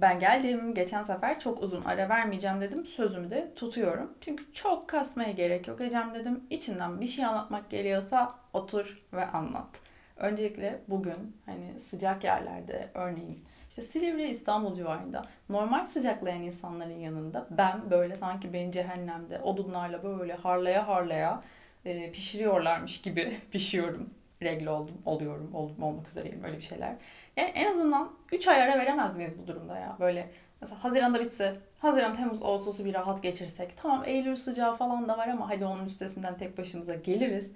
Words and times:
Ben 0.00 0.18
geldim. 0.20 0.74
Geçen 0.74 1.02
sefer 1.02 1.40
çok 1.40 1.62
uzun 1.62 1.84
ara 1.84 2.08
vermeyeceğim 2.08 2.60
dedim. 2.60 2.86
Sözümü 2.86 3.30
de 3.30 3.54
tutuyorum. 3.54 4.12
Çünkü 4.20 4.52
çok 4.52 4.88
kasmaya 4.88 5.30
gerek 5.30 5.68
yok 5.68 5.80
Ecem 5.80 6.14
dedim. 6.14 6.40
İçinden 6.50 7.00
bir 7.00 7.06
şey 7.06 7.24
anlatmak 7.24 7.70
geliyorsa 7.70 8.34
otur 8.52 8.98
ve 9.12 9.26
anlat. 9.26 9.80
Öncelikle 10.16 10.80
bugün 10.88 11.36
hani 11.46 11.80
sıcak 11.80 12.24
yerlerde 12.24 12.88
örneğin 12.94 13.44
işte 13.70 13.82
Silivri 13.82 14.28
İstanbul 14.28 14.74
civarında 14.74 15.22
normal 15.48 15.86
sıcaklayan 15.86 16.42
insanların 16.42 17.00
yanında 17.00 17.46
ben 17.50 17.90
böyle 17.90 18.16
sanki 18.16 18.52
beni 18.52 18.72
cehennemde 18.72 19.40
odunlarla 19.40 20.02
böyle 20.02 20.32
harlaya 20.34 20.88
harlaya 20.88 21.42
e, 21.84 22.12
pişiriyorlarmış 22.12 23.00
gibi 23.00 23.36
pişiyorum. 23.50 24.10
Regle 24.42 24.70
oldum, 24.70 25.02
oluyorum, 25.04 25.54
oldum, 25.54 25.82
olmak 25.82 26.08
üzereyim 26.08 26.44
öyle 26.44 26.56
bir 26.56 26.62
şeyler. 26.62 26.96
Yani 27.36 27.48
en 27.48 27.70
azından 27.70 28.10
3 28.32 28.48
ay 28.48 28.62
ara 28.62 28.78
veremez 28.78 29.16
miyiz 29.16 29.38
bu 29.42 29.46
durumda 29.46 29.78
ya? 29.78 29.96
Böyle 30.00 30.30
mesela 30.60 30.84
Haziran'da 30.84 31.20
bitse, 31.20 31.56
Haziran, 31.78 32.12
Temmuz, 32.12 32.42
Ağustos'u 32.42 32.84
bir 32.84 32.94
rahat 32.94 33.22
geçirsek. 33.22 33.76
Tamam 33.76 34.02
Eylül 34.06 34.36
sıcağı 34.36 34.76
falan 34.76 35.08
da 35.08 35.18
var 35.18 35.28
ama 35.28 35.50
hadi 35.50 35.64
onun 35.64 35.86
üstesinden 35.86 36.36
tek 36.36 36.58
başımıza 36.58 36.94
geliriz. 36.94 37.52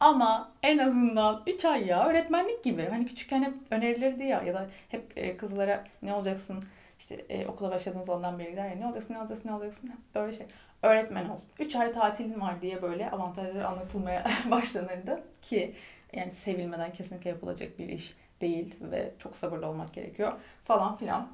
Ama 0.00 0.52
en 0.62 0.78
azından 0.78 1.42
3 1.46 1.64
ay 1.64 1.86
ya 1.86 2.08
öğretmenlik 2.08 2.64
gibi. 2.64 2.88
Hani 2.90 3.06
küçükken 3.06 3.42
hep 3.42 3.54
önerilirdi 3.70 4.24
ya 4.24 4.42
ya 4.42 4.54
da 4.54 4.66
hep 4.88 5.12
e, 5.16 5.36
kızlara 5.36 5.84
ne 6.02 6.14
olacaksın 6.14 6.64
işte 6.98 7.14
e, 7.14 7.46
okula 7.46 7.70
başladığınız 7.70 8.10
andan 8.10 8.38
beri 8.38 8.50
gider 8.50 8.68
ya 8.68 8.76
ne 8.76 8.86
olacaksın 8.86 9.14
ne 9.14 9.18
olacaksın 9.18 9.48
ne 9.48 9.54
olacaksın 9.54 9.90
böyle 10.14 10.32
şey. 10.32 10.46
Öğretmen 10.82 11.28
ol. 11.28 11.38
3 11.58 11.76
ay 11.76 11.92
tatilin 11.92 12.40
var 12.40 12.60
diye 12.60 12.82
böyle 12.82 13.10
avantajları 13.10 13.68
anlatılmaya 13.68 14.24
başlanırdı 14.50 15.22
ki 15.42 15.74
yani 16.12 16.30
sevilmeden 16.30 16.92
kesinlikle 16.92 17.30
yapılacak 17.30 17.78
bir 17.78 17.88
iş 17.88 18.14
değil 18.40 18.76
ve 18.80 19.12
çok 19.18 19.36
sabırlı 19.36 19.66
olmak 19.66 19.94
gerekiyor 19.94 20.32
falan 20.64 20.96
filan. 20.96 21.28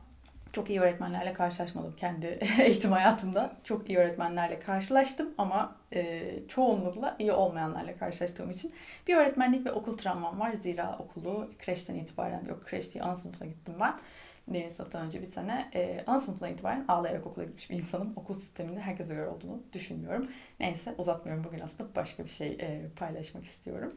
Çok 0.52 0.70
iyi 0.70 0.80
öğretmenlerle 0.80 1.32
karşılaşmadım 1.32 1.96
kendi 1.96 2.26
eğitim 2.60 2.92
hayatımda. 2.92 3.56
Çok 3.64 3.88
iyi 3.88 3.98
öğretmenlerle 3.98 4.60
karşılaştım 4.60 5.28
ama 5.38 5.76
e, 5.92 6.32
çoğunlukla 6.48 7.16
iyi 7.18 7.32
olmayanlarla 7.32 7.96
karşılaştığım 7.96 8.50
için 8.50 8.72
bir 9.08 9.16
öğretmenlik 9.16 9.66
ve 9.66 9.72
okul 9.72 9.96
travmam 9.96 10.40
var. 10.40 10.52
Zira 10.52 10.98
okulu 10.98 11.50
kreşten 11.58 11.94
itibaren, 11.94 12.44
yok 12.48 12.64
kreş 12.64 12.94
değil 12.94 13.04
ana 13.04 13.16
sınıfına 13.16 13.48
gittim 13.48 13.74
ben. 13.80 13.94
Birinci 14.48 14.74
sınıftan 14.74 15.06
önce 15.06 15.20
bir 15.20 15.26
sene 15.26 15.70
e, 15.74 16.04
ana 16.06 16.18
sınıfından 16.18 16.52
itibaren 16.52 16.84
ağlayarak 16.88 17.26
okula 17.26 17.44
gitmiş 17.44 17.70
bir 17.70 17.74
insanım. 17.74 18.12
Okul 18.16 18.34
sisteminde 18.34 18.80
herkese 18.80 19.14
göre 19.14 19.28
olduğunu 19.28 19.62
düşünmüyorum. 19.72 20.28
Neyse 20.60 20.94
uzatmıyorum 20.98 21.44
bugün 21.44 21.58
aslında 21.58 21.94
başka 21.96 22.24
bir 22.24 22.30
şey 22.30 22.48
e, 22.60 22.82
paylaşmak 22.96 23.44
istiyorum. 23.44 23.92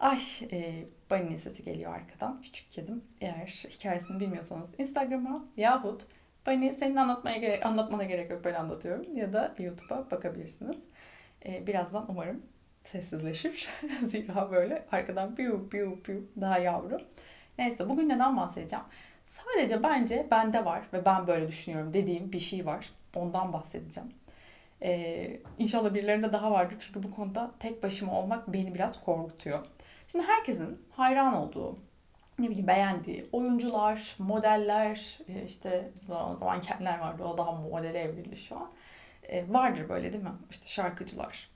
Ay 0.00 0.18
e, 0.52 0.84
Bunny'nin 1.10 1.36
sesi 1.36 1.64
geliyor 1.64 1.94
arkadan. 1.94 2.42
Küçük 2.42 2.72
kedim. 2.72 3.04
Eğer 3.20 3.46
hikayesini 3.70 4.20
bilmiyorsanız 4.20 4.80
Instagram'a 4.80 5.44
yahut 5.56 6.06
Bunny 6.46 6.72
senin 6.72 6.96
anlatmaya 6.96 7.36
gerek, 7.36 7.66
anlatmana 7.66 8.04
gerek 8.04 8.30
yok 8.30 8.44
ben 8.44 8.54
anlatıyorum. 8.54 9.16
Ya 9.16 9.32
da 9.32 9.54
YouTube'a 9.58 10.10
bakabilirsiniz. 10.10 10.76
E, 11.46 11.66
birazdan 11.66 12.06
umarım 12.08 12.42
sessizleşir. 12.84 13.68
Zira 14.06 14.50
böyle 14.50 14.86
arkadan 14.92 15.34
piu 15.34 15.68
piu 15.68 16.02
piu 16.02 16.28
daha 16.40 16.58
yavru. 16.58 16.98
Neyse 17.58 17.88
bugün 17.88 18.08
neden 18.08 18.36
bahsedeceğim? 18.36 18.84
Sadece 19.24 19.82
bence 19.82 20.26
bende 20.30 20.64
var 20.64 20.82
ve 20.92 21.04
ben 21.04 21.26
böyle 21.26 21.48
düşünüyorum 21.48 21.92
dediğim 21.92 22.32
bir 22.32 22.38
şey 22.38 22.66
var. 22.66 22.90
Ondan 23.16 23.52
bahsedeceğim. 23.52 24.10
Ee, 24.82 25.40
inşallah 25.58 25.94
birilerinde 25.94 26.32
daha 26.32 26.50
vardır 26.50 26.76
çünkü 26.80 27.02
bu 27.02 27.14
konuda 27.14 27.50
tek 27.58 27.82
başıma 27.82 28.20
olmak 28.20 28.52
beni 28.52 28.74
biraz 28.74 29.04
korkutuyor. 29.04 29.60
Şimdi 30.12 30.26
herkesin 30.26 30.86
hayran 30.90 31.34
olduğu, 31.34 31.78
ne 32.38 32.48
bileyim 32.48 32.66
beğendiği 32.66 33.26
oyuncular, 33.32 34.16
modeller, 34.18 35.18
e, 35.28 35.44
işte 35.44 35.90
bizim 35.94 36.16
o 36.16 36.36
zaman 36.36 36.60
kendiler 36.60 36.98
vardı 36.98 37.24
o 37.24 37.38
daha 37.38 37.52
modele 37.52 37.98
evrildi 37.98 38.36
şu 38.36 38.56
an. 38.56 38.70
E, 39.22 39.52
vardır 39.52 39.88
böyle 39.88 40.12
değil 40.12 40.24
mi? 40.24 40.32
İşte 40.50 40.66
şarkıcılar. 40.66 41.50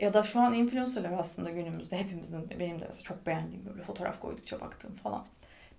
Ya 0.00 0.12
da 0.12 0.22
şu 0.22 0.40
an 0.40 0.54
influencerlar 0.54 1.18
aslında 1.18 1.50
günümüzde 1.50 1.98
hepimizin, 1.98 2.50
benim 2.50 2.80
de 2.80 2.84
mesela 2.86 3.02
çok 3.02 3.26
beğendiğim 3.26 3.66
böyle 3.66 3.82
fotoğraf 3.82 4.20
koydukça 4.20 4.60
baktığım 4.60 4.94
falan. 4.94 5.26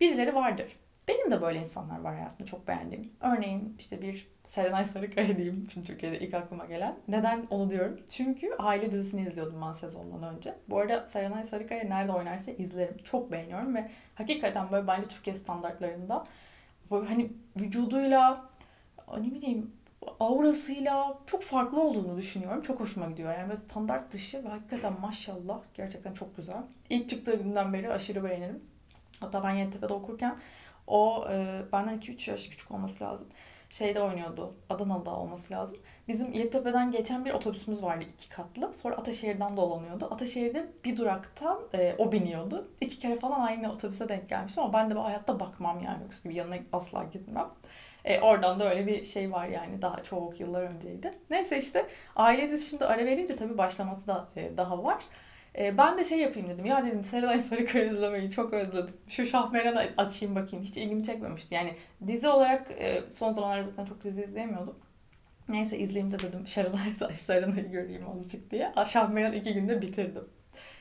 Birileri 0.02 0.36
vardır. 0.36 0.78
Benim 1.08 1.32
de 1.32 1.42
böyle 1.42 1.60
insanlar 1.60 2.00
var 2.00 2.16
hayatımda 2.16 2.46
çok 2.46 2.68
beğendiğim. 2.68 3.12
Örneğin 3.22 3.76
işte 3.80 4.02
bir 4.02 4.28
Serenay 4.44 4.86
Sarıkaya 4.86 5.38
diyeyim. 5.38 5.68
Şimdi 5.74 5.88
Türkiye'de 5.88 6.20
ilk 6.20 6.34
aklıma 6.34 6.66
gelen. 6.66 6.96
Neden 7.08 7.48
onu 7.50 7.70
diyorum? 7.70 8.00
Çünkü 8.10 8.56
aile 8.60 8.92
dizisini 8.92 9.22
izliyordum 9.22 9.62
ben 9.68 9.72
sezondan 9.72 10.36
önce. 10.36 10.56
Bu 10.70 10.80
arada 10.80 11.08
Serenay 11.08 11.44
Sarıkaya 11.44 11.84
nerede 11.84 12.12
oynarsa 12.12 12.52
izlerim. 12.52 12.98
Çok 13.04 13.32
beğeniyorum 13.32 13.76
ve 13.76 13.92
hakikaten 14.16 14.72
böyle 14.72 14.88
bence 14.88 15.08
Türkiye 15.08 15.36
standartlarında 15.36 16.24
böyle 16.92 17.08
hani 17.08 17.32
vücuduyla 17.60 18.46
ne 19.18 19.32
bileyim 19.32 19.72
aurasıyla 20.20 21.18
çok 21.26 21.44
farklı 21.44 21.82
olduğunu 21.82 22.18
düşünüyorum. 22.18 22.62
Çok 22.62 22.80
hoşuma 22.80 23.06
gidiyor. 23.06 23.34
Yani 23.34 23.50
böyle 23.50 23.56
standart 23.56 24.12
dışı 24.12 24.44
ve 24.44 24.50
hakikaten 24.50 24.94
maşallah 25.02 25.60
gerçekten 25.74 26.14
çok 26.14 26.38
güzel. 26.38 26.64
İlk 26.90 27.10
çıktığı 27.10 27.36
günden 27.36 27.74
beri 27.74 27.94
aşırı 27.94 28.24
beğenirim. 28.24 28.64
Hatta 29.20 29.44
ben 29.44 29.52
Yeditepe'de 29.52 29.94
okurken 29.94 30.38
o 30.88 31.26
e, 31.32 31.62
benden 31.72 32.00
2-3 32.00 32.32
yaş 32.32 32.48
küçük 32.48 32.72
olması 32.72 33.04
lazım. 33.04 33.28
Şeyde 33.70 34.02
oynuyordu. 34.02 34.56
Adanalı'da 34.70 35.16
olması 35.16 35.54
lazım. 35.54 35.78
Bizim 36.08 36.34
Yeditepe'den 36.34 36.92
geçen 36.92 37.26
bir 37.26 37.32
otobüsümüz 37.32 37.84
vardı 37.84 38.06
iki 38.14 38.30
katlı. 38.30 38.74
Sonra 38.74 38.96
Ataşehir'den 38.96 39.58
dolanıyordu. 39.58 40.08
Ataşehir'de 40.12 40.68
bir 40.86 40.98
duraktan 40.98 41.60
e, 41.74 41.96
o 41.98 42.12
biniyordu. 42.12 42.68
İki 42.82 43.00
kere 43.00 43.20
falan 43.20 43.40
aynı 43.40 43.72
otobüse 43.74 44.10
denk 44.10 44.30
gelmiştim 44.30 44.64
ama 44.64 44.74
ben 44.74 44.90
de 44.90 44.96
bu 44.96 45.04
hayatta 45.04 45.40
bakmam 45.40 45.80
yani. 45.80 46.04
Yoksa 46.04 46.32
yanına 46.32 46.56
asla 46.74 47.04
gitmem. 47.04 47.48
E, 48.06 48.20
oradan 48.22 48.60
da 48.60 48.70
öyle 48.70 48.88
bir 48.88 49.04
şey 49.04 49.32
var 49.32 49.48
yani 49.48 49.82
daha 49.82 50.04
çok 50.04 50.40
yıllar 50.40 50.62
önceydi. 50.62 51.14
Neyse 51.30 51.58
işte 51.58 51.86
aile 52.16 52.50
dizisi 52.50 52.70
şimdi 52.70 52.86
ara 52.86 53.06
verince 53.06 53.36
tabii 53.36 53.58
başlaması 53.58 54.08
da 54.08 54.28
e, 54.36 54.58
daha 54.58 54.84
var. 54.84 55.04
E, 55.58 55.78
ben 55.78 55.98
de 55.98 56.04
şey 56.04 56.20
yapayım 56.20 56.50
dedim. 56.50 56.66
Ya 56.66 56.86
dedim 56.86 57.04
Serenay 57.04 57.40
Sarıkaya 57.40 57.86
izlemeyi 57.86 58.32
çok 58.32 58.54
özledim. 58.54 58.96
Şu 59.08 59.26
Şahmeran'ı 59.26 59.88
açayım 59.98 60.36
bakayım. 60.36 60.66
Hiç 60.66 60.78
ilgimi 60.78 61.04
çekmemişti. 61.04 61.56
Yani 61.56 61.76
dizi 62.08 62.28
olarak 62.30 62.72
e, 62.72 63.04
son 63.10 63.32
zamanlarda 63.32 63.64
zaten 63.64 63.86
çok 63.86 64.04
dizi 64.04 64.24
izleyemiyordum. 64.24 64.80
Neyse 65.50 65.78
izleyeyim 65.78 66.12
de 66.12 66.20
dedim 66.20 66.48
Serenay 66.48 66.94
Sarıkaya'yı 67.14 67.72
göreyim 67.72 68.10
azıcık 68.10 68.52
diye. 68.52 68.74
Şahmeran 68.86 69.34
iki 69.34 69.54
günde 69.54 69.82
bitirdim. 69.82 70.24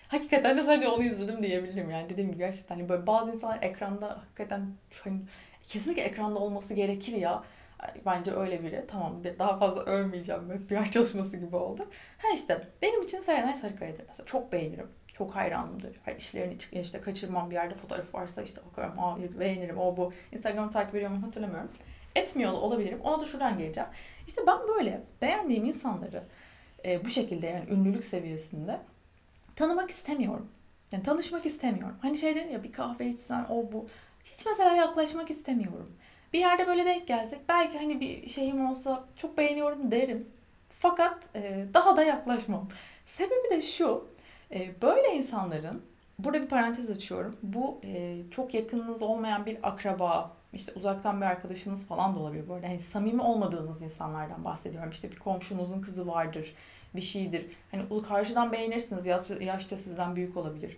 Hakikaten 0.08 0.56
de 0.56 0.62
sadece 0.62 0.88
onu 0.88 1.02
izledim 1.04 1.42
diyebilirim 1.42 1.90
yani. 1.90 2.08
Dediğim 2.08 2.30
gibi 2.30 2.38
gerçekten 2.38 2.74
hani 2.76 2.88
böyle 2.88 3.06
bazı 3.06 3.32
insanlar 3.32 3.62
ekranda 3.62 4.08
hakikaten 4.08 4.66
hani, 5.04 5.20
kesinlikle 5.66 6.02
ekranda 6.02 6.38
olması 6.38 6.74
gerekir 6.74 7.12
ya 7.12 7.42
Bence 8.06 8.34
öyle 8.34 8.62
biri. 8.62 8.84
Tamam 8.88 9.22
daha 9.38 9.58
fazla 9.58 9.82
övmeyeceğim. 9.82 10.48
Böyle 10.48 10.64
PR 10.64 10.90
çalışması 10.90 11.36
gibi 11.36 11.56
oldu. 11.56 11.82
Ha 12.18 12.28
işte 12.34 12.68
benim 12.82 13.02
için 13.02 13.20
Serenay 13.20 13.54
Sarıkaya'dır 13.54 14.04
mesela. 14.08 14.26
Çok 14.26 14.52
beğenirim. 14.52 14.88
Çok 15.12 15.34
hayranımdır. 15.34 15.96
Her 16.04 16.16
işlerini 16.16 16.56
işte 16.72 17.00
kaçırmam 17.00 17.50
bir 17.50 17.54
yerde 17.54 17.74
fotoğraf 17.74 18.14
varsa 18.14 18.42
işte 18.42 18.60
bakarım, 18.70 18.98
aa, 18.98 19.18
beğenirim, 19.40 19.78
o 19.78 19.96
bu. 19.96 20.12
Instagram'ı 20.32 20.70
takip 20.70 20.94
ediyorum 20.94 21.22
hatırlamıyorum. 21.22 21.70
Etmiyor 22.14 22.52
olabilirim. 22.52 23.00
Ona 23.04 23.20
da 23.20 23.26
şuradan 23.26 23.58
geleceğim. 23.58 23.88
İşte 24.26 24.42
ben 24.46 24.58
böyle 24.68 25.00
beğendiğim 25.22 25.64
insanları 25.64 26.22
e, 26.84 27.04
bu 27.04 27.08
şekilde 27.08 27.46
yani 27.46 27.70
ünlülük 27.70 28.04
seviyesinde 28.04 28.80
tanımak 29.56 29.90
istemiyorum. 29.90 30.48
Yani 30.92 31.02
tanışmak 31.02 31.46
istemiyorum. 31.46 31.96
Hani 32.02 32.18
şeyden 32.18 32.48
ya 32.48 32.64
bir 32.64 32.72
kahve 32.72 33.06
içsen 33.06 33.46
o 33.50 33.72
bu. 33.72 33.86
Hiç 34.24 34.46
mesela 34.46 34.74
yaklaşmak 34.74 35.30
istemiyorum. 35.30 35.96
Bir 36.36 36.40
yerde 36.40 36.66
böyle 36.66 36.86
denk 36.86 37.06
gelsek 37.06 37.48
belki 37.48 37.78
hani 37.78 38.00
bir 38.00 38.28
şeyim 38.28 38.70
olsa 38.70 39.04
çok 39.20 39.38
beğeniyorum 39.38 39.90
derim. 39.90 40.28
Fakat 40.68 41.30
e, 41.34 41.66
daha 41.74 41.96
da 41.96 42.02
yaklaşmam. 42.02 42.68
Sebebi 43.06 43.50
de 43.50 43.62
şu. 43.62 44.08
E, 44.52 44.82
böyle 44.82 45.14
insanların 45.14 45.82
burada 46.18 46.42
bir 46.42 46.48
parantez 46.48 46.90
açıyorum. 46.90 47.36
Bu 47.42 47.80
e, 47.84 48.16
çok 48.30 48.54
yakınınız 48.54 49.02
olmayan 49.02 49.46
bir 49.46 49.68
akraba, 49.68 50.36
işte 50.52 50.72
uzaktan 50.76 51.20
bir 51.20 51.26
arkadaşınız 51.26 51.86
falan 51.86 52.14
da 52.14 52.18
olabilir. 52.18 52.48
Böyle 52.48 52.66
hani 52.66 52.80
samimi 52.80 53.22
olmadığınız 53.22 53.82
insanlardan 53.82 54.44
bahsediyorum. 54.44 54.90
İşte 54.90 55.12
bir 55.12 55.18
komşunuzun 55.18 55.80
kızı 55.80 56.06
vardır, 56.06 56.54
bir 56.96 57.00
şeydir. 57.00 57.46
Hani 57.70 58.02
karşıdan 58.08 58.52
beğenirsiniz, 58.52 59.06
yaş, 59.06 59.30
yaşça 59.40 59.76
sizden 59.76 60.16
büyük 60.16 60.36
olabilir. 60.36 60.76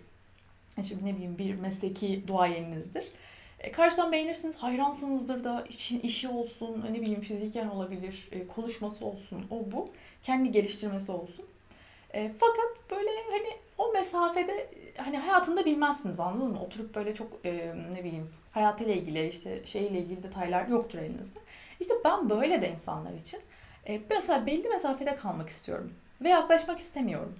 İşte 0.77 0.95
ne 1.03 1.15
bileyim 1.15 1.37
bir 1.37 1.55
mesleki 1.55 2.27
duayeninizdir. 2.27 3.11
E, 3.59 3.71
karşıdan 3.71 4.11
beğenirsiniz, 4.11 4.57
hayransınızdır 4.57 5.43
da 5.43 5.65
işi, 5.69 5.99
işi 6.01 6.27
olsun, 6.27 6.85
ne 6.91 7.01
bileyim 7.01 7.21
fiziken 7.21 7.67
olabilir, 7.67 8.29
e, 8.31 8.47
konuşması 8.47 9.05
olsun, 9.05 9.45
o 9.51 9.71
bu. 9.71 9.89
Kendi 10.23 10.51
geliştirmesi 10.51 11.11
olsun. 11.11 11.45
E, 12.13 12.31
fakat 12.39 12.91
böyle 12.91 13.09
hani 13.31 13.49
o 13.77 13.91
mesafede 13.93 14.69
hani 14.97 15.17
hayatında 15.17 15.65
bilmezsiniz 15.65 16.19
anladınız 16.19 16.51
mı? 16.51 16.63
Oturup 16.63 16.95
böyle 16.95 17.15
çok 17.15 17.27
e, 17.45 17.75
ne 17.93 18.03
bileyim 18.03 18.27
hayatıyla 18.51 18.93
ilgili 18.93 19.27
işte 19.27 19.65
şeyle 19.65 19.99
ilgili 19.99 20.23
detaylar 20.23 20.67
yoktur 20.67 20.99
elinizde. 20.99 21.39
İşte 21.79 21.93
ben 22.05 22.29
böyle 22.29 22.61
de 22.61 22.71
insanlar 22.71 23.13
için 23.13 23.39
e, 23.87 24.01
mesela 24.09 24.45
belli 24.45 24.69
mesafede 24.69 25.15
kalmak 25.15 25.49
istiyorum 25.49 25.91
ve 26.21 26.29
yaklaşmak 26.29 26.79
istemiyorum. 26.79 27.39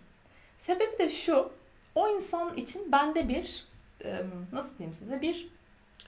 Sebebi 0.58 1.00
de 1.00 1.10
şu, 1.10 1.52
o 1.96 2.10
insan 2.10 2.58
için 2.58 2.92
bende 2.92 3.30
bir 3.30 3.68
e, 4.06 4.22
nasıl 4.54 4.78
diyeyim 4.78 4.94
size 4.94 5.22
bir 5.22 5.50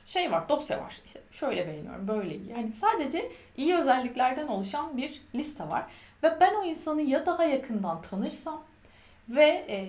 şey 0.08 0.32
var, 0.32 0.50
dosya 0.50 0.80
var. 0.84 1.02
İşte 1.06 1.22
şöyle 1.32 1.68
beğeniyorum, 1.68 2.08
böyle. 2.08 2.34
Yani 2.34 2.72
sadece 2.74 3.32
iyi 3.58 3.76
özelliklerden 3.76 4.48
oluşan 4.48 4.98
bir 4.98 5.22
liste 5.36 5.70
var. 5.70 5.86
Ve 6.24 6.38
ben 6.40 6.56
o 6.56 6.64
insanı 6.64 7.02
ya 7.02 7.26
daha 7.26 7.44
yakından 7.44 8.02
tanırsam 8.02 8.64
ve 9.30 9.66
e, 9.70 9.80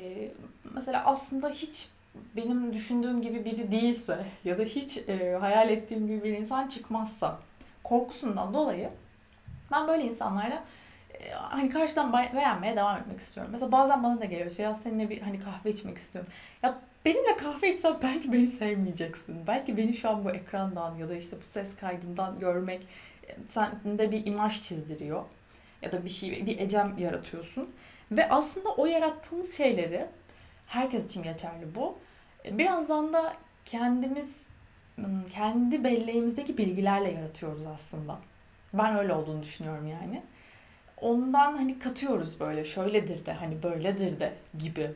mesela 0.75 1.05
aslında 1.05 1.50
hiç 1.50 1.88
benim 2.37 2.73
düşündüğüm 2.73 3.23
gibi 3.23 3.44
biri 3.44 3.73
değilse 3.73 4.25
ya 4.44 4.59
da 4.59 4.62
hiç 4.62 4.99
e, 5.09 5.37
hayal 5.41 5.70
ettiğim 5.70 6.06
gibi 6.06 6.25
bir 6.25 6.38
insan 6.38 6.69
çıkmazsa 6.69 7.32
korkusundan 7.85 8.55
dolayı 8.55 8.91
ben 9.73 9.88
böyle 9.88 10.05
insanlarla 10.05 10.65
hani 11.30 11.70
karşıdan 11.70 12.12
beğenmeye 12.12 12.76
devam 12.76 12.98
etmek 12.98 13.20
istiyorum. 13.20 13.52
Mesela 13.52 13.72
bazen 13.72 14.02
bana 14.02 14.20
da 14.20 14.24
geliyor 14.24 14.50
şey 14.50 14.64
ya 14.64 14.74
seninle 14.74 15.10
bir 15.10 15.20
hani 15.20 15.40
kahve 15.40 15.70
içmek 15.70 15.98
istiyorum. 15.98 16.32
Ya 16.62 16.78
benimle 17.04 17.36
kahve 17.36 17.74
içsen 17.74 17.96
belki 18.02 18.32
beni 18.32 18.46
sevmeyeceksin. 18.46 19.46
Belki 19.46 19.76
beni 19.76 19.94
şu 19.94 20.10
an 20.10 20.24
bu 20.24 20.30
ekrandan 20.30 20.94
ya 20.94 21.08
da 21.08 21.14
işte 21.14 21.36
bu 21.40 21.44
ses 21.44 21.76
kaydından 21.76 22.38
görmek 22.38 22.86
e, 23.28 23.36
sende 23.48 24.12
bir 24.12 24.26
imaj 24.26 24.62
çizdiriyor. 24.62 25.24
Ya 25.82 25.92
da 25.92 26.04
bir 26.04 26.10
şey, 26.10 26.46
bir 26.46 26.58
ecem 26.58 26.94
yaratıyorsun. 26.98 27.70
Ve 28.10 28.28
aslında 28.28 28.69
o 28.69 28.86
yarattığımız 28.86 29.56
şeyleri 29.56 30.06
herkes 30.66 31.06
için 31.06 31.22
geçerli 31.22 31.74
bu. 31.74 31.98
E, 32.44 32.58
birazdan 32.58 33.12
da 33.12 33.32
kendimiz 33.64 34.46
kendi 35.30 35.84
belleğimizdeki 35.84 36.58
bilgilerle 36.58 37.10
yaratıyoruz 37.10 37.66
aslında. 37.66 38.19
Ben 38.74 38.96
öyle 38.96 39.14
olduğunu 39.14 39.42
düşünüyorum 39.42 39.86
yani. 39.88 40.22
Ondan 41.02 41.56
hani 41.56 41.78
katıyoruz 41.78 42.40
böyle 42.40 42.64
şöyledir 42.64 43.26
de 43.26 43.32
hani 43.32 43.62
böyledir 43.62 44.20
de 44.20 44.32
gibi. 44.58 44.90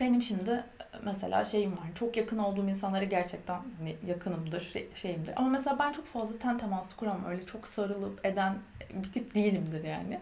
Benim 0.00 0.22
şimdi 0.22 0.64
mesela 1.04 1.44
şeyim 1.44 1.72
var. 1.72 1.86
Çok 1.94 2.16
yakın 2.16 2.38
olduğum 2.38 2.68
insanlara 2.68 3.04
gerçekten 3.04 3.60
hani 3.78 3.96
yakınımdır, 4.06 4.60
şey, 4.60 4.88
şeyimdir. 4.94 5.32
Ama 5.36 5.48
mesela 5.48 5.78
ben 5.78 5.92
çok 5.92 6.06
fazla 6.06 6.38
ten 6.38 6.58
teması 6.58 6.96
kuramam. 6.96 7.24
Öyle 7.30 7.46
çok 7.46 7.66
sarılıp 7.66 8.26
eden 8.26 8.58
bir 8.90 9.12
tip 9.12 9.34
değilimdir 9.34 9.84
yani. 9.84 10.20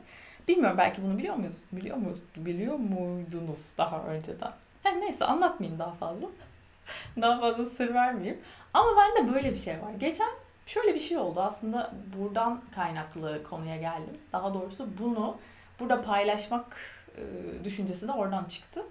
Bilmiyorum 0.48 0.78
belki 0.78 1.02
bunu 1.02 1.18
biliyor 1.18 1.34
muyuz? 1.34 1.56
Biliyor 1.72 1.96
muyuz? 1.96 2.18
Biliyor 2.36 2.76
muydunuz 2.76 3.72
daha 3.78 4.02
önceden? 4.02 4.52
He, 4.82 5.00
neyse 5.00 5.24
anlatmayayım 5.24 5.78
daha 5.78 5.92
fazla. 5.92 6.26
daha 7.20 7.40
fazla 7.40 7.64
sır 7.64 7.94
vermeyeyim. 7.94 8.40
Ama 8.74 8.88
bende 8.96 9.34
böyle 9.34 9.50
bir 9.50 9.56
şey 9.58 9.74
var. 9.74 9.92
Geçen 10.00 10.28
şöyle 10.66 10.94
bir 10.94 11.00
şey 11.00 11.18
oldu. 11.18 11.40
Aslında 11.40 11.94
buradan 12.18 12.62
kaynaklı 12.74 13.42
konuya 13.42 13.76
geldim. 13.76 14.18
Daha 14.32 14.54
doğrusu 14.54 14.88
bunu 14.98 15.36
burada 15.80 16.02
paylaşmak 16.02 16.76
e, 17.16 17.22
düşüncesi 17.64 18.08
de 18.08 18.12
oradan 18.12 18.44
çıktı. 18.44 18.86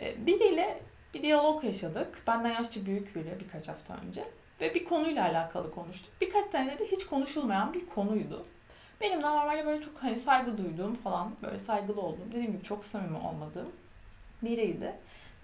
E, 0.00 0.26
biriyle 0.26 0.80
bir 1.14 1.22
diyalog 1.22 1.64
yaşadık. 1.64 2.22
Benden 2.26 2.50
yaşça 2.50 2.86
büyük 2.86 3.16
biri 3.16 3.40
birkaç 3.40 3.68
hafta 3.68 3.96
önce. 4.06 4.24
Ve 4.60 4.74
bir 4.74 4.84
konuyla 4.84 5.24
alakalı 5.24 5.74
konuştuk. 5.74 6.12
Birkaç 6.20 6.50
tane 6.50 6.78
de 6.78 6.86
hiç 6.86 7.06
konuşulmayan 7.06 7.74
bir 7.74 7.86
konuydu. 7.86 8.46
Benim 9.00 9.22
de 9.22 9.26
normalde 9.26 9.66
böyle 9.66 9.82
çok 9.82 10.02
hani 10.02 10.16
saygı 10.16 10.58
duyduğum 10.58 10.94
falan 10.94 11.30
böyle 11.42 11.60
saygılı 11.60 12.00
olduğum 12.00 12.28
dediğim 12.28 12.52
gibi 12.52 12.64
çok 12.64 12.84
samimi 12.84 13.18
olmadığım 13.18 13.72
biriydi. 14.42 14.92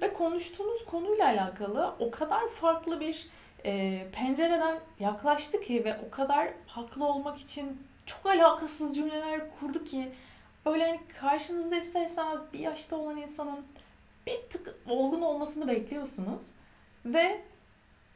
Ve 0.00 0.12
konuştuğumuz 0.12 0.84
konuyla 0.84 1.24
alakalı 1.24 1.94
o 1.98 2.10
kadar 2.10 2.48
farklı 2.48 3.00
bir 3.00 3.28
e, 3.66 4.06
pencereden 4.12 4.76
yaklaştı 5.00 5.60
ki 5.60 5.84
ve 5.84 5.96
o 6.06 6.10
kadar 6.10 6.48
haklı 6.66 7.04
olmak 7.04 7.38
için 7.38 7.82
çok 8.06 8.26
alakasız 8.26 8.96
cümleler 8.96 9.40
kurdu 9.60 9.84
ki 9.84 10.12
böyle 10.66 10.86
hani 10.86 11.00
karşınızda 11.20 11.76
ister 11.76 12.02
istemez 12.02 12.40
bir 12.52 12.58
yaşta 12.58 12.96
olan 12.96 13.16
insanın 13.16 13.66
bir 14.26 14.40
tık 14.50 14.74
olgun 14.88 15.22
olmasını 15.22 15.68
bekliyorsunuz. 15.68 16.40
Ve 17.04 17.40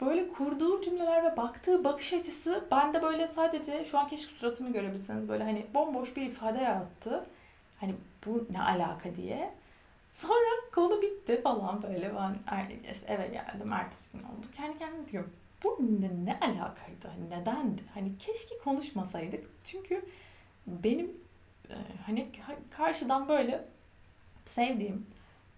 böyle 0.01 0.29
kurduğu 0.29 0.83
cümleler 0.83 1.25
ve 1.25 1.37
baktığı 1.37 1.85
bakış 1.85 2.13
açısı 2.13 2.65
bende 2.71 3.03
böyle 3.03 3.29
sadece 3.29 3.85
şu 3.85 3.99
an 3.99 4.09
keşke 4.09 4.35
suratımı 4.35 4.73
görebilseniz 4.73 5.29
böyle 5.29 5.45
hani 5.45 5.67
bomboş 5.75 6.17
bir 6.17 6.23
ifade 6.23 6.59
yarattı. 6.59 7.27
Hani 7.81 7.95
bu 8.27 8.47
ne 8.51 8.63
alaka 8.63 9.17
diye. 9.17 9.55
Sonra 10.13 10.71
konu 10.75 11.03
bitti 11.03 11.41
falan 11.43 11.83
böyle 11.83 12.15
ben 12.15 12.37
er, 12.47 12.67
işte 12.93 13.13
eve 13.13 13.27
geldim 13.27 13.73
ertesi 13.73 14.13
gün 14.13 14.19
oldu. 14.19 14.47
Kendi 14.57 14.79
kendime 14.79 15.09
diyorum 15.09 15.33
bu 15.65 15.79
ne, 16.01 16.25
ne 16.25 16.41
alakaydı? 16.41 17.09
Hani 17.09 17.31
nedendi? 17.31 17.83
Hani 17.95 18.19
keşke 18.19 18.59
konuşmasaydık. 18.59 19.51
Çünkü 19.65 20.05
benim 20.67 21.11
e, 21.71 21.75
hani 22.07 22.29
karşıdan 22.77 23.29
böyle 23.29 23.69
sevdiğim, 24.47 25.07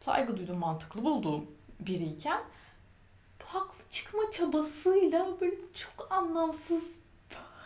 saygı 0.00 0.36
duyduğum, 0.36 0.58
mantıklı 0.58 1.04
bulduğum 1.04 1.46
biriyken 1.80 2.40
haklı 3.44 3.84
çıkma 3.90 4.30
çabasıyla 4.30 5.40
böyle 5.40 5.56
çok 5.74 6.12
anlamsız 6.12 7.00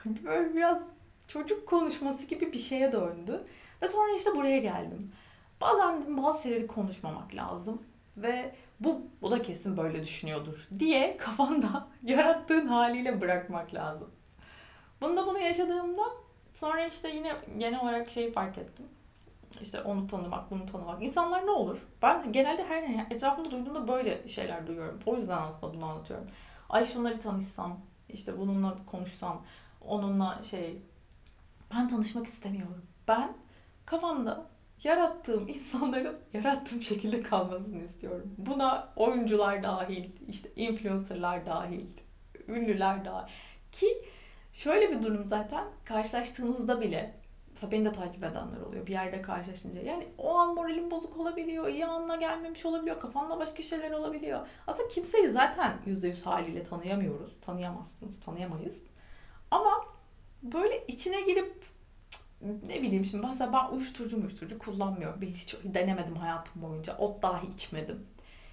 böyle 0.04 0.54
biraz 0.54 0.82
çocuk 1.28 1.66
konuşması 1.66 2.26
gibi 2.26 2.52
bir 2.52 2.58
şeye 2.58 2.92
döndü. 2.92 3.44
Ve 3.82 3.88
sonra 3.88 4.12
işte 4.16 4.30
buraya 4.36 4.58
geldim. 4.58 5.12
Bazen 5.60 6.16
bazı 6.16 6.42
şeyleri 6.42 6.66
konuşmamak 6.66 7.34
lazım 7.34 7.82
ve 8.16 8.54
bu, 8.80 9.02
bu 9.22 9.30
da 9.30 9.42
kesin 9.42 9.76
böyle 9.76 10.02
düşünüyordur 10.02 10.68
diye 10.78 11.16
kafanda 11.16 11.88
yarattığın 12.02 12.66
haliyle 12.66 13.20
bırakmak 13.20 13.74
lazım. 13.74 14.10
Bunda 15.00 15.26
bunu 15.26 15.38
yaşadığımda 15.38 16.02
sonra 16.54 16.86
işte 16.86 17.08
yine 17.08 17.36
genel 17.58 17.80
olarak 17.80 18.10
şeyi 18.10 18.32
fark 18.32 18.58
ettim. 18.58 18.86
İşte 19.60 19.82
onu 19.82 20.06
tanımak, 20.06 20.50
bunu 20.50 20.66
tanımak. 20.66 21.02
İnsanlar 21.02 21.46
ne 21.46 21.50
olur? 21.50 21.86
Ben 22.02 22.32
genelde 22.32 22.64
her 22.64 23.06
etrafımda 23.10 23.50
duyduğumda 23.50 23.88
böyle 23.88 24.28
şeyler 24.28 24.66
duyuyorum. 24.66 25.00
O 25.06 25.16
yüzden 25.16 25.38
aslında 25.38 25.74
bunu 25.74 25.84
anlatıyorum. 25.84 26.26
Ay 26.68 26.86
şunları 26.86 27.20
tanışsam, 27.20 27.80
işte 28.08 28.38
bununla 28.38 28.76
konuşsam, 28.86 29.42
onunla 29.80 30.42
şey... 30.42 30.82
Ben 31.74 31.88
tanışmak 31.88 32.26
istemiyorum. 32.26 32.82
Ben 33.08 33.32
kafamda 33.86 34.46
yarattığım 34.84 35.48
insanların 35.48 36.18
yarattığım 36.32 36.82
şekilde 36.82 37.22
kalmasını 37.22 37.84
istiyorum. 37.84 38.34
Buna 38.38 38.92
oyuncular 38.96 39.62
dahil, 39.62 40.10
işte 40.28 40.48
influencerlar 40.56 41.46
dahil, 41.46 41.86
ünlüler 42.48 43.04
dahil. 43.04 43.32
Ki 43.72 43.86
şöyle 44.52 44.90
bir 44.90 45.02
durum 45.02 45.26
zaten 45.26 45.64
karşılaştığınızda 45.84 46.80
bile 46.80 47.14
mesela 47.56 47.72
beni 47.72 47.84
de 47.84 47.92
takip 47.92 48.24
edenler 48.24 48.60
oluyor 48.60 48.86
bir 48.86 48.92
yerde 48.92 49.22
karşılaşınca. 49.22 49.82
Yani 49.82 50.08
o 50.18 50.34
an 50.34 50.54
moralim 50.54 50.90
bozuk 50.90 51.16
olabiliyor, 51.16 51.68
iyi 51.68 51.86
anla 51.86 52.16
gelmemiş 52.16 52.66
olabiliyor, 52.66 53.00
kafanda 53.00 53.38
başka 53.38 53.62
şeyler 53.62 53.90
olabiliyor. 53.90 54.48
Aslında 54.66 54.88
kimseyi 54.88 55.28
zaten 55.28 55.78
%100 55.86 56.24
haliyle 56.24 56.64
tanıyamıyoruz. 56.64 57.40
Tanıyamazsınız, 57.40 58.20
tanıyamayız. 58.20 58.82
Ama 59.50 59.84
böyle 60.42 60.86
içine 60.86 61.20
girip 61.20 61.64
ne 62.42 62.82
bileyim 62.82 63.04
şimdi 63.04 63.26
mesela 63.26 63.52
ben 63.52 63.74
uyuşturucu 63.76 64.16
uyuşturucu 64.16 64.58
kullanmıyorum. 64.58 65.20
Ben 65.22 65.26
hiç 65.26 65.56
denemedim 65.64 66.16
hayatım 66.16 66.62
boyunca. 66.62 66.96
Ot 66.96 67.22
dahi 67.22 67.46
içmedim. 67.54 68.06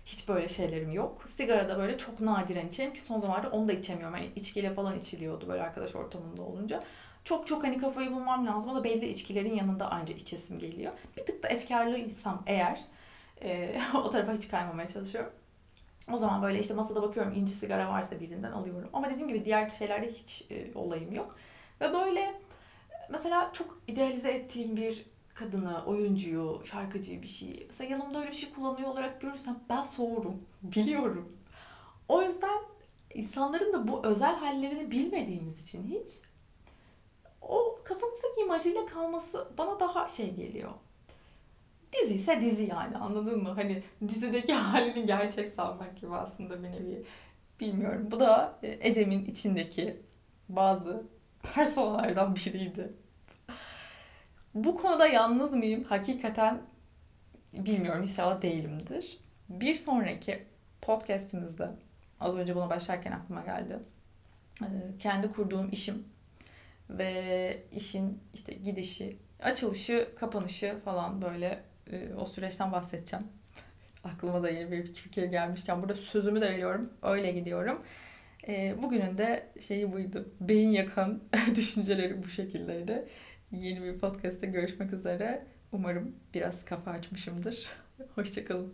Hiç 0.05 0.29
böyle 0.29 0.47
şeylerim 0.47 0.91
yok. 0.91 1.23
Sigara 1.29 1.69
da 1.69 1.77
böyle 1.77 1.97
çok 1.97 2.19
nadiren 2.19 2.67
içerim 2.67 2.93
ki 2.93 3.01
son 3.01 3.19
zamanlarda 3.19 3.49
onu 3.49 3.67
da 3.67 3.73
içemiyorum. 3.73 4.13
Hani 4.13 4.31
içkiyle 4.35 4.73
falan 4.73 4.99
içiliyordu 4.99 5.47
böyle 5.47 5.63
arkadaş 5.63 5.95
ortamında 5.95 6.41
olunca. 6.41 6.83
Çok 7.23 7.47
çok 7.47 7.63
hani 7.63 7.79
kafayı 7.79 8.11
bulmam 8.11 8.47
lazım. 8.47 8.71
O 8.71 8.75
da 8.75 8.83
belli 8.83 9.05
içkilerin 9.05 9.55
yanında 9.55 9.91
anca 9.91 10.13
içesim 10.13 10.59
geliyor. 10.59 10.93
Bir 11.17 11.25
tık 11.25 11.43
da 11.43 11.47
efkarlıysam 11.47 12.43
eğer 12.47 12.81
e, 13.41 13.81
o 13.93 14.09
tarafa 14.09 14.33
hiç 14.33 14.47
kaymamaya 14.47 14.87
çalışıyorum. 14.87 15.31
O 16.11 16.17
zaman 16.17 16.41
böyle 16.41 16.59
işte 16.59 16.73
masada 16.73 17.01
bakıyorum 17.01 17.33
inci 17.33 17.51
sigara 17.51 17.89
varsa 17.89 18.19
birinden 18.19 18.51
alıyorum. 18.51 18.89
Ama 18.93 19.09
dediğim 19.09 19.27
gibi 19.27 19.45
diğer 19.45 19.69
şeylerde 19.69 20.11
hiç 20.11 20.45
e, 20.51 20.71
olayım 20.75 21.13
yok. 21.13 21.35
Ve 21.81 21.93
böyle 21.93 22.33
mesela 23.09 23.49
çok 23.53 23.81
idealize 23.87 24.31
ettiğim 24.31 24.77
bir 24.77 25.05
kadını, 25.33 25.85
oyuncuyu, 25.85 26.61
şarkıcıyı 26.65 27.21
bir 27.21 27.27
şey. 27.27 27.63
Mesela 27.67 27.89
yanımda 27.89 28.19
öyle 28.19 28.31
bir 28.31 28.35
şey 28.35 28.53
kullanıyor 28.53 28.89
olarak 28.89 29.21
görürsem 29.21 29.59
ben 29.69 29.83
soğurum. 29.83 30.41
Biliyorum. 30.61 31.37
O 32.07 32.21
yüzden 32.21 32.59
insanların 33.13 33.73
da 33.73 33.87
bu 33.87 34.05
özel 34.05 34.35
hallerini 34.35 34.91
bilmediğimiz 34.91 35.63
için 35.63 35.87
hiç 35.87 36.09
o 37.41 37.79
kafamızdaki 37.83 38.41
imajıyla 38.41 38.85
kalması 38.85 39.47
bana 39.57 39.79
daha 39.79 40.07
şey 40.07 40.35
geliyor. 40.35 40.71
Dizi 41.93 42.15
ise 42.15 42.41
dizi 42.41 42.63
yani 42.63 42.97
anladın 42.97 43.43
mı? 43.43 43.49
Hani 43.49 43.83
dizideki 44.07 44.53
halini 44.53 45.05
gerçek 45.05 45.53
sanmak 45.53 45.97
gibi 45.97 46.15
aslında 46.15 46.63
bir 46.63 46.71
nevi. 46.71 47.05
Bilmiyorum. 47.59 48.07
Bu 48.11 48.19
da 48.19 48.59
e, 48.63 48.89
Ecem'in 48.89 49.25
içindeki 49.25 50.01
bazı 50.49 51.03
personalardan 51.43 52.35
biriydi. 52.35 52.93
Bu 54.53 54.77
konuda 54.77 55.07
yalnız 55.07 55.53
mıyım? 55.53 55.83
Hakikaten 55.83 56.61
bilmiyorum. 57.53 58.01
İnşallah 58.01 58.41
değilimdir. 58.41 59.19
Bir 59.49 59.75
sonraki 59.75 60.43
podcastimizde 60.81 61.69
az 62.19 62.35
önce 62.35 62.55
buna 62.55 62.69
başlarken 62.69 63.11
aklıma 63.11 63.41
geldi. 63.41 63.79
Ee, 64.61 64.65
kendi 64.99 65.31
kurduğum 65.31 65.69
işim 65.71 66.03
ve 66.89 67.63
işin 67.71 68.19
işte 68.33 68.53
gidişi, 68.53 69.17
açılışı, 69.39 70.09
kapanışı 70.19 70.79
falan 70.85 71.21
böyle 71.21 71.63
e, 71.91 72.13
o 72.13 72.25
süreçten 72.25 72.71
bahsedeceğim. 72.71 73.27
Aklıma 74.03 74.43
da 74.43 74.49
yeni 74.49 74.71
bir 74.71 74.93
fikir 74.93 75.23
gelmişken 75.23 75.81
burada 75.81 75.95
sözümü 75.95 76.41
de 76.41 76.51
veriyorum. 76.51 76.89
Öyle 77.01 77.31
gidiyorum. 77.31 77.81
E, 78.47 78.75
bugünün 78.83 79.17
de 79.17 79.49
şeyi 79.59 79.91
buydu. 79.91 80.33
Beyin 80.41 80.69
yakan 80.69 81.23
düşünceleri 81.55 82.23
bu 82.23 82.27
şekildeydi. 82.27 83.07
Yeni 83.51 83.83
bir 83.83 83.99
podcast'te 83.99 84.47
görüşmek 84.47 84.93
üzere. 84.93 85.45
Umarım 85.71 86.15
biraz 86.33 86.65
kafa 86.65 86.91
açmışımdır. 86.91 87.71
Hoşçakalın. 88.15 88.73